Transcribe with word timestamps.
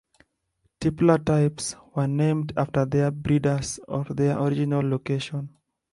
Tippler 0.79 1.19
"types" 1.23 1.75
were 1.95 2.07
named 2.07 2.53
after 2.57 2.85
their 2.87 3.11
breeders 3.11 3.79
or 3.87 4.03
their 4.05 4.35
original 4.39 4.81
location. 4.81 5.55